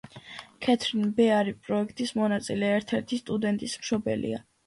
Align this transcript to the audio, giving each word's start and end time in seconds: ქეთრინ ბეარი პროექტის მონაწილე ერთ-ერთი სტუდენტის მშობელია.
ქეთრინ 0.67 1.11
ბეარი 1.19 1.53
პროექტის 1.67 2.13
მონაწილე 2.21 2.71
ერთ-ერთი 2.79 3.19
სტუდენტის 3.23 3.79
მშობელია. 3.85 4.43